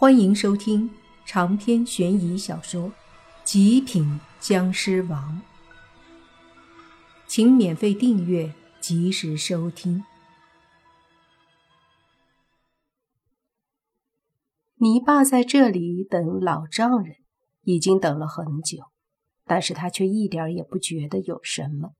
[0.00, 0.88] 欢迎收听
[1.26, 2.82] 长篇悬疑小说
[3.42, 5.42] 《极品僵尸王》，
[7.26, 10.04] 请免费订阅，及时收听。
[14.76, 17.16] 你爸在这里等老丈人，
[17.62, 18.84] 已经等了很久，
[19.46, 21.94] 但是他却一点也不觉得有什么。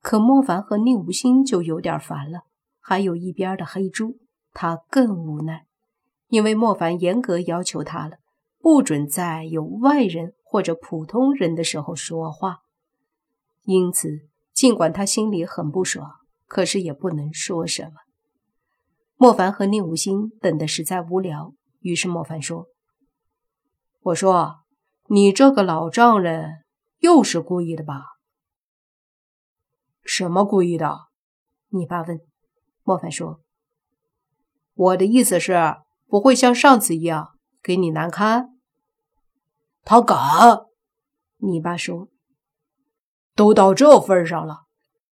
[0.00, 2.40] 可莫凡和宁无心就有点烦了，
[2.80, 4.18] 还有一边的黑猪，
[4.52, 5.67] 他更无奈。
[6.28, 8.18] 因为莫凡严格要求他了，
[8.58, 12.58] 不准在有外人或者普通人的时候说话。
[13.62, 16.10] 因此，尽管他心里很不爽，
[16.46, 17.92] 可是也不能说什么。
[19.16, 22.66] 莫凡和宁无心等的实在无聊，于是莫凡说
[24.00, 24.56] ：“我说，
[25.06, 26.62] 你这个老丈人
[26.98, 28.02] 又是故意的吧
[30.04, 30.94] ？”“什么故意的？”
[31.70, 32.20] 你爸问。
[32.84, 33.40] 莫凡说
[34.74, 35.54] ：“我的意思是。”
[36.08, 38.58] 不会像上次一样给你难堪。
[39.84, 40.18] 他敢？
[41.36, 42.08] 你爸说
[43.36, 44.64] ：“都到这份上了，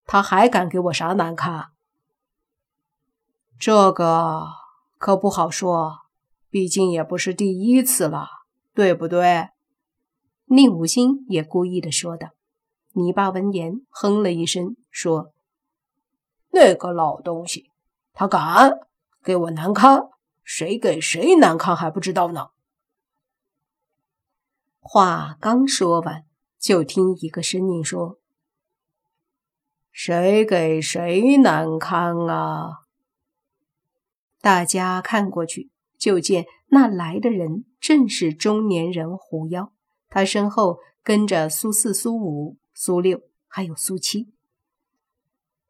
[0.04, 1.68] 他还敢给我啥难堪？”
[3.60, 4.42] 这个
[4.98, 5.98] 可不好说，
[6.50, 8.26] 毕竟也不是第一次了，
[8.74, 9.50] 对不对？
[10.46, 12.30] 宁武心也故意的说道。
[12.92, 15.32] 你爸闻言哼了一声，说
[16.50, 17.70] ：“那个老东西，
[18.12, 18.78] 他敢
[19.22, 20.08] 给我难堪？”
[20.46, 22.50] 谁给谁难堪还不知道呢？
[24.78, 26.24] 话刚说完，
[26.56, 28.20] 就听一个声音说
[29.90, 32.84] ：“谁给谁难堪啊？”
[34.40, 39.72] 大家看过去，就见那来的人正是中年人狐妖，
[40.08, 44.32] 他身后跟着苏四、苏五、苏六，还有苏七。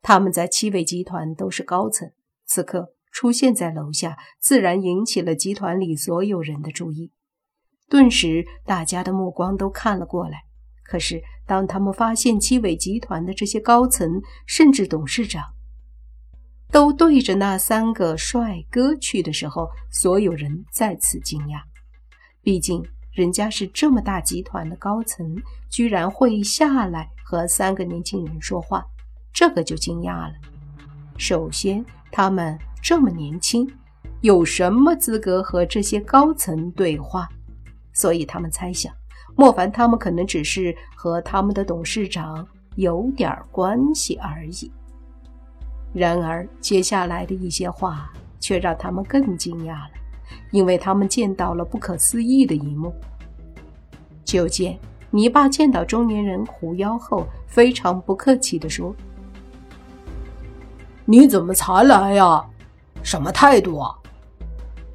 [0.02, 2.12] 他们在七位集团都是高层，
[2.44, 2.92] 此刻。
[3.16, 7.12] 出现在楼下，自然引起了集团里所有人的注意。
[7.88, 10.42] 顿时，大家的目光都看了过来。
[10.84, 15.42] 可是，当他们发现七尾集团的这些高层，甚至董事长，
[16.70, 21.62] 都对着那三个帅哥去的时候，所有人再次惊讶。
[22.42, 25.34] 毕竟，人家是这么大集团的高层，
[25.70, 28.84] 居然会下来和三个年轻人说话，
[29.32, 30.34] 这个就惊讶了。
[31.16, 31.82] 首先，
[32.12, 32.58] 他们。
[32.88, 33.68] 这么年轻，
[34.20, 37.28] 有什么资格和这些高层对话？
[37.92, 38.94] 所以他们猜想，
[39.34, 42.46] 莫凡他们可能只是和他们的董事长
[42.76, 44.70] 有点关系而已。
[45.92, 48.08] 然而，接下来的一些话
[48.38, 49.90] 却让他们更惊讶了，
[50.52, 52.94] 因为他们见到了不可思议的一幕。
[54.24, 54.78] 就见
[55.10, 58.94] 泥巴见到中年人狐妖后，非常不客气地说
[61.04, 62.44] ：“你怎么才来呀？”
[63.06, 63.78] 什么态度？
[63.78, 63.94] 啊？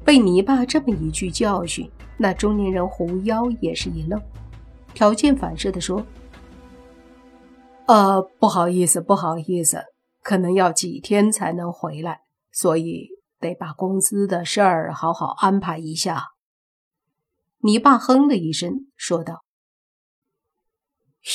[0.04, 4.20] 被泥巴这么一句教训，那中年人狐妖也是一愣，
[4.92, 6.04] 条件反射的说
[7.88, 9.82] ：“呃，不好意思，不好意思，
[10.22, 12.20] 可能要几天才能回来，
[12.52, 13.08] 所以
[13.40, 16.32] 得把公司的事儿好好安排一下。”
[17.64, 19.42] 泥巴哼了一声，说道：“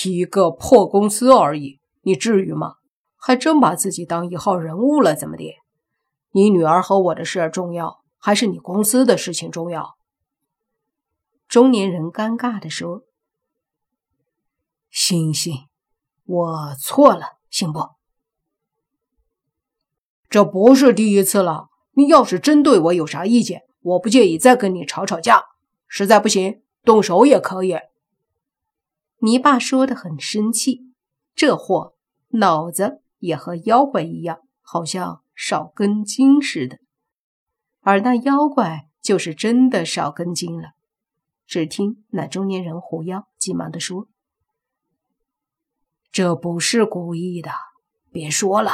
[0.06, 2.76] 一个破公司而已，你至于吗？
[3.16, 5.44] 还真把自己当一号人物了，怎么的？”
[6.32, 9.98] 你女儿和我的事重要，还是你公司的事情重要？
[11.48, 13.04] 中年人尴尬地说
[14.92, 15.68] ：“星星，
[16.26, 17.90] 我错了，行不？
[20.30, 21.70] 这不是第一次了。
[21.94, 25.46] 你要是真对我有啥意见，我不介意再跟你吵吵架。
[25.88, 27.78] 实在不行，动手也可以。”
[29.20, 30.94] 你爸说的很生气，
[31.34, 31.96] 这货
[32.32, 35.24] 脑子也和妖怪一样，好像。
[35.40, 36.80] 少根筋似的，
[37.81, 40.72] 而那妖怪就是真的少根筋了。
[41.46, 44.08] 只听那中年人狐妖急忙地说
[46.12, 47.52] ：“这不是故意的，
[48.12, 48.72] 别说了，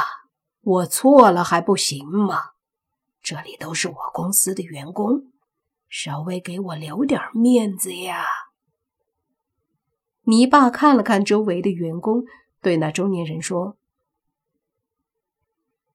[0.62, 2.38] 我错了还不行吗？
[3.22, 5.32] 这里都是我公司的员工，
[5.90, 8.24] 稍微给我留点面子呀。”
[10.24, 12.24] 泥爸看了看周围的员工，
[12.62, 13.76] 对那中年人说。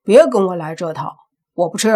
[0.04, 1.90] 别跟我来这套，我不吃。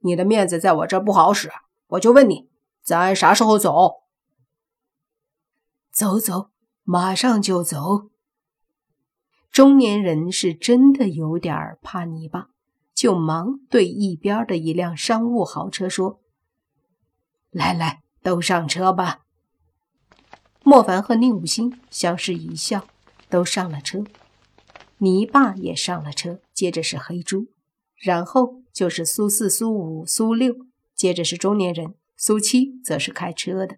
[0.00, 1.50] 你的面子在我这不好使。
[1.88, 2.50] 我就问你，
[2.82, 4.02] 咱啥时候走？
[5.90, 6.50] 走走，
[6.84, 8.10] 马上就走。
[9.50, 12.50] 中年人是真的有点怕泥巴，
[12.94, 16.20] 就忙对一边的一辆商务豪车说
[17.50, 19.20] ：“来来，都上车吧。”
[20.62, 22.84] 莫凡和宁武星相视一笑，
[23.30, 24.04] 都上了车。
[24.98, 27.46] 泥巴也上了车，接着是黑猪，
[27.94, 30.56] 然后就是苏四、苏五、苏六，
[30.92, 33.76] 接着是中年人，苏七则是开车的。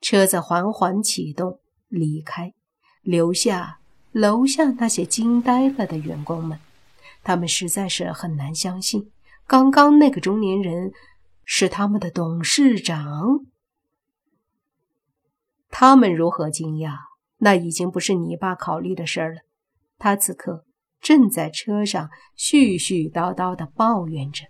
[0.00, 2.54] 车子缓缓启动，离开，
[3.02, 3.78] 留下
[4.10, 6.58] 楼下那些惊呆了的员工们。
[7.22, 9.10] 他们实在是很难相信，
[9.46, 10.94] 刚刚那个中年人
[11.44, 13.44] 是他们的董事长。
[15.68, 16.96] 他们如何惊讶，
[17.36, 19.42] 那已经不是你爸考虑的事儿了。
[19.98, 20.64] 他此刻
[21.04, 24.46] 正在车上絮絮叨叨的抱怨着。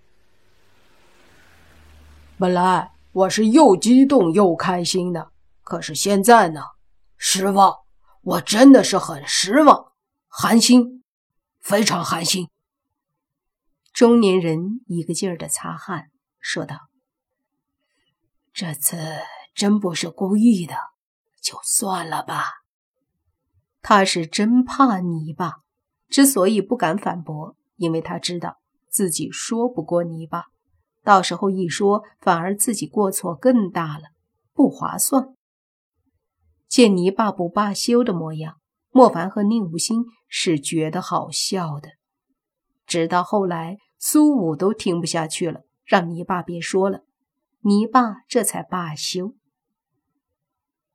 [2.39, 5.33] 本来我是又激动又开心的。
[5.65, 6.61] 可是现在呢，
[7.17, 7.75] 失望，
[8.21, 9.93] 我真的是很失望，
[10.29, 11.03] 寒心，
[11.61, 12.49] 非常寒心。
[13.93, 16.77] 中年人一个劲儿的擦汗，说道
[18.53, 18.99] ：“这次
[19.55, 20.77] 真不是故意的，
[21.43, 22.45] 就算了吧。”
[23.81, 25.64] 他是真怕你吧，
[26.15, 28.59] 之所以不敢反驳，因为他知道
[28.89, 30.45] 自己说不过泥巴，
[31.03, 34.05] 到时候一说，反而自己过错更大了，
[34.53, 35.35] 不划算。
[36.69, 38.59] 见泥巴不罢休的模样，
[38.93, 41.89] 莫凡和宁无心是觉得好笑的。
[42.87, 47.01] 直到后来，苏武都听不下去了，让泥巴别说了，
[47.63, 49.35] 泥巴这才罢休。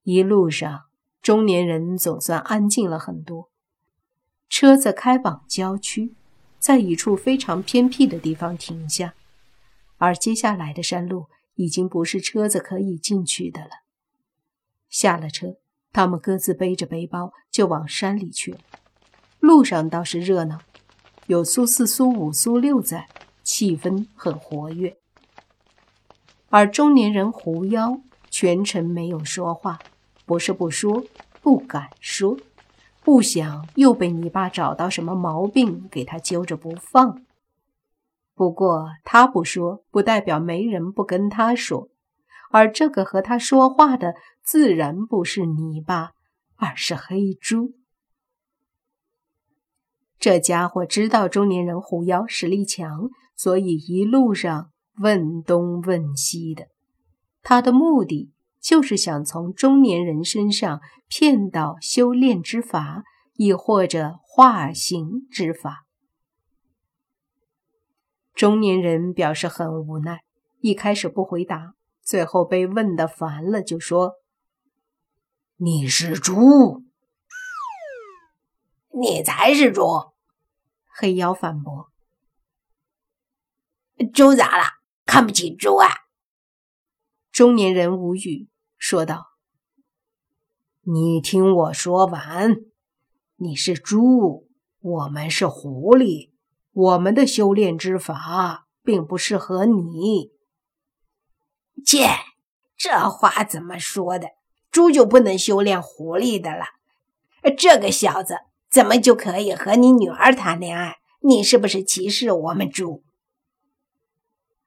[0.04, 0.84] 一路上，
[1.22, 3.49] 中年人总算安静了很多。
[4.50, 6.14] 车子开往郊区，
[6.58, 9.14] 在一处非常偏僻的地方停下，
[9.98, 13.70] 而接下来的山路已经不是车子可以进去的了。
[14.90, 15.56] 下了车。
[15.92, 18.60] 他们各自背着背包就往山里去了。
[19.40, 20.60] 路上倒是热闹，
[21.26, 23.08] 有苏四、苏五、苏六在，
[23.42, 24.96] 气氛很活跃。
[26.50, 28.00] 而中年人狐妖
[28.30, 29.80] 全程没有说话，
[30.28, 31.04] 不是不说，
[31.42, 32.38] 不敢说，
[33.10, 37.24] 不想又被你爸找到什么毛病给他揪着不放。
[38.36, 41.90] 不过他不说，不代表没人不跟他说。
[42.52, 44.14] 而这个和他说话的，
[44.44, 46.12] 自然不是你爸，
[46.58, 47.74] 而是黑猪。
[50.20, 54.70] 这家伙知道中年人狐妖实力强，所以一路上
[55.00, 56.68] 问东问西的。
[57.42, 63.04] 他的目的就是想从中年人身上骗到修炼之法，
[63.36, 65.86] 亦或者化形之法。
[68.34, 70.24] 中年人表示很无奈，
[70.60, 71.74] 一开始不回答。
[72.02, 74.14] 最后被问的烦了，就说
[75.58, 76.84] ：“你是猪，
[79.00, 79.84] 你才是猪。”
[80.98, 81.92] 黑妖反驳
[84.12, 84.64] ：“猪咋了？
[85.06, 85.88] 看不起猪啊？”
[87.40, 89.28] 中年人无语，说道
[90.84, 92.58] ：“你听我说完，
[93.38, 94.50] 你是猪，
[94.82, 96.32] 我们是狐狸，
[96.74, 100.34] 我们的修炼之法并不适合你。”
[101.88, 102.10] 切，
[102.76, 104.32] 这话怎么说的？
[104.70, 106.66] 猪就不能修炼狐狸的了？
[107.58, 108.36] 这个小子
[108.70, 110.98] 怎么就可以和你女儿谈恋爱？
[111.22, 113.06] 你是不是歧视我们猪？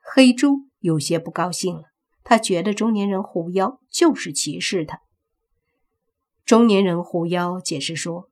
[0.01, 1.92] 黑猪有些不高兴了，
[2.25, 5.01] 他觉得中年人狐妖就是歧视他。
[6.45, 8.29] 中年人狐妖解释说：“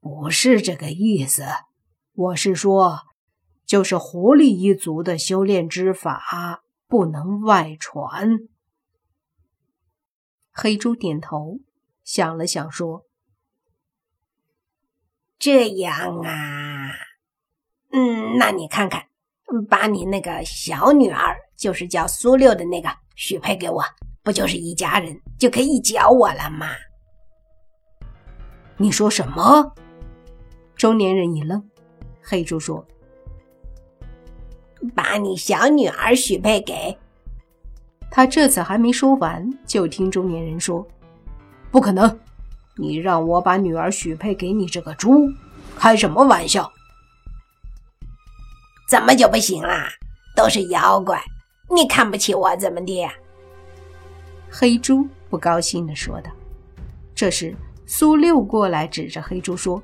[0.00, 1.44] 不是这个意思，
[2.12, 3.00] 我是说，
[3.66, 8.30] 就是狐狸一族的修炼之法。”不能外传。
[10.50, 11.60] 黑猪点头，
[12.02, 13.04] 想了想说
[15.38, 16.90] ：“这样啊，
[17.92, 19.06] 嗯，那你看看，
[19.68, 23.84] 把你那个小女儿，就是叫苏六的那个，许配给我，
[24.22, 26.70] 不就是一家人，就可以教我了吗？”
[28.78, 29.74] 你说什么？
[30.74, 31.62] 中年人一愣。
[32.22, 32.82] 黑猪说。
[34.94, 36.96] 把你小女儿许配给
[38.10, 40.86] 他，这次还没说完，就听中年人说
[41.70, 42.18] ：“不可能！
[42.76, 45.28] 你让我把女儿许配给你这个猪，
[45.76, 46.72] 开什么玩笑？
[48.88, 49.90] 怎么就不行啦？
[50.34, 51.22] 都是妖怪，
[51.70, 53.06] 你看不起我怎么的？”
[54.50, 56.30] 黑猪不高兴的说道。
[57.14, 57.54] 这时，
[57.86, 59.82] 苏六过来指着黑猪说：“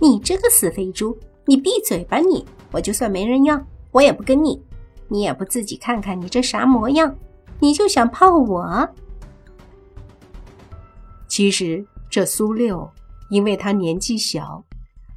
[0.00, 4.62] 你这个死肥猪，你闭嘴吧你！”我就算没人要，我也不跟你。
[5.08, 7.16] 你也不自己看看你这啥模样，
[7.58, 8.88] 你就想泡我？
[11.26, 12.88] 其实这苏六，
[13.30, 14.64] 因为他年纪小，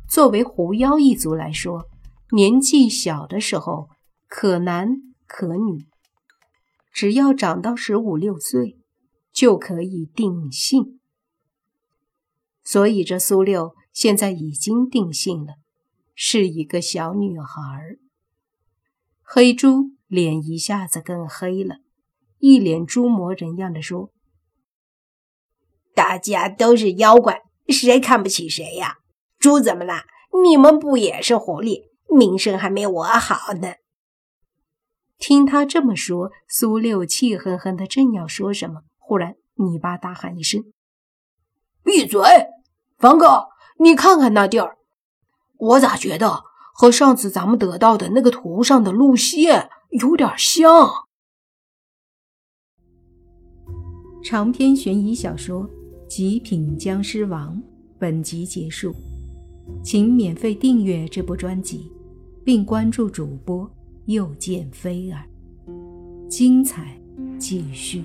[0.10, 1.86] 作为狐妖一族来说，
[2.32, 3.88] 年纪小的时候
[4.28, 4.90] 可难
[5.36, 5.88] 可女，
[6.92, 8.78] 只要长到十五六岁
[9.32, 11.00] 就可以定性。
[12.64, 15.56] 所以这苏六现在已经定性了。
[16.14, 17.98] 是一个小女孩。
[19.24, 21.78] 黑猪脸一下子更黑了，
[22.38, 24.12] 一脸猪魔人样的说
[25.96, 28.98] ：“大家都是妖怪，谁看不起谁呀？
[29.40, 30.04] 猪怎么了？
[30.46, 31.90] 你们不也是狐狸？
[32.16, 33.74] 名声还没我好呢。”
[35.26, 40.66] 听他这么说，苏六气哼哼的正要说什么，忽然泥巴大喊一声
[41.82, 42.20] ：“闭嘴！
[42.98, 43.48] 方哥，
[43.80, 44.76] 你看看那地儿，
[45.58, 50.92] 我咋觉得和上次咱们得到的那个图上的路线有点像？”
[54.22, 55.64] 长篇悬疑小说
[56.10, 57.56] 《极品僵尸王》
[57.98, 58.94] 本集结束，
[59.86, 61.90] 请免费订阅这部专辑，
[62.44, 63.74] 并关注主播。
[64.06, 65.24] 又见飞儿，
[66.30, 67.00] 精彩
[67.40, 68.04] 继续。